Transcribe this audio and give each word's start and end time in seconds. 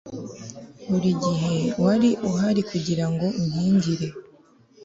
buri 0.89 1.09
gihe 1.23 1.55
wari 1.83 2.09
uhari 2.29 2.61
kugirango 2.69 3.25
unkingire 3.39 4.07